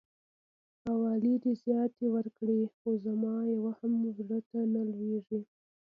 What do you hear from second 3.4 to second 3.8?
يوه